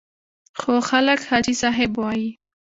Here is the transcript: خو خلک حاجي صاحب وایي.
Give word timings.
خو 0.59 0.73
خلک 0.89 1.19
حاجي 1.29 1.53
صاحب 1.61 1.91
وایي. 2.01 2.29